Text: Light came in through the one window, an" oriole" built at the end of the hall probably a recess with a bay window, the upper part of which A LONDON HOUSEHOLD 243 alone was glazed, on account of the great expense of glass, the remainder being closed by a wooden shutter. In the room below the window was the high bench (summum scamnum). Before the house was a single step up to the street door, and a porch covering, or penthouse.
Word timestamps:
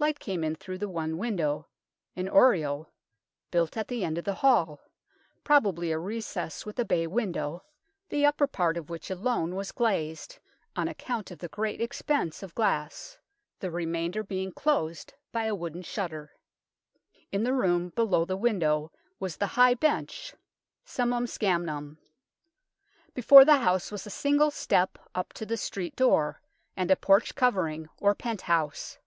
Light 0.00 0.18
came 0.18 0.42
in 0.42 0.56
through 0.56 0.78
the 0.78 0.88
one 0.88 1.16
window, 1.16 1.68
an" 2.16 2.28
oriole" 2.28 2.90
built 3.52 3.76
at 3.76 3.86
the 3.86 4.04
end 4.04 4.18
of 4.18 4.24
the 4.24 4.34
hall 4.34 4.80
probably 5.44 5.92
a 5.92 5.96
recess 5.98 6.66
with 6.66 6.76
a 6.80 6.84
bay 6.84 7.06
window, 7.06 7.62
the 8.08 8.26
upper 8.26 8.48
part 8.48 8.76
of 8.76 8.90
which 8.90 9.12
A 9.12 9.14
LONDON 9.14 9.52
HOUSEHOLD 9.56 9.76
243 9.76 9.86
alone 9.86 9.94
was 9.94 10.08
glazed, 10.18 10.38
on 10.74 10.88
account 10.88 11.30
of 11.30 11.38
the 11.38 11.46
great 11.54 11.80
expense 11.80 12.42
of 12.42 12.56
glass, 12.56 13.20
the 13.60 13.70
remainder 13.70 14.24
being 14.24 14.50
closed 14.50 15.14
by 15.30 15.44
a 15.44 15.54
wooden 15.54 15.82
shutter. 15.82 16.32
In 17.30 17.44
the 17.44 17.54
room 17.54 17.90
below 17.90 18.24
the 18.24 18.36
window 18.36 18.90
was 19.20 19.36
the 19.36 19.46
high 19.54 19.74
bench 19.74 20.34
(summum 20.84 21.28
scamnum). 21.28 21.98
Before 23.14 23.44
the 23.44 23.58
house 23.58 23.92
was 23.92 24.04
a 24.04 24.10
single 24.10 24.50
step 24.50 24.98
up 25.14 25.32
to 25.34 25.46
the 25.46 25.56
street 25.56 25.94
door, 25.94 26.40
and 26.76 26.90
a 26.90 26.96
porch 26.96 27.36
covering, 27.36 27.88
or 27.98 28.16
penthouse. 28.16 28.98